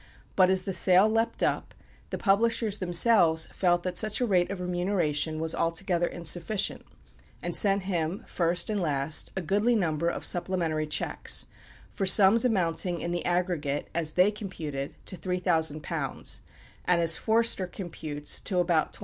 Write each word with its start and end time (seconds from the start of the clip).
But 0.35 0.49
as 0.49 0.63
the 0.63 0.73
sale 0.73 1.07
leapt 1.07 1.43
up, 1.43 1.75
the 2.09 2.17
publishers 2.17 2.79
themselves 2.79 3.45
felt 3.53 3.83
that 3.83 3.97
such 3.97 4.19
a 4.19 4.25
rate 4.25 4.49
of 4.49 4.59
remuneration 4.59 5.39
was 5.39 5.53
altogether 5.53 6.07
insufficient, 6.07 6.81
and 7.43 7.55
sent 7.55 7.83
him, 7.83 8.23
first 8.25 8.71
and 8.71 8.79
last, 8.79 9.31
a 9.35 9.41
goodly 9.43 9.75
number 9.75 10.09
of 10.09 10.25
supplementary 10.25 10.87
cheques, 10.87 11.45
for 11.91 12.07
sums 12.07 12.43
amounting 12.43 12.99
in 12.99 13.11
the 13.11 13.23
aggregate, 13.27 13.89
as 13.93 14.13
they 14.13 14.31
computed, 14.31 14.95
to 15.05 15.17
£3,000, 15.17 16.39
and 16.85 16.99
as 16.99 17.15
Forster 17.17 17.67
computes 17.67 18.39
to 18.41 18.57
about 18.57 18.93
£2,500. 18.93 18.99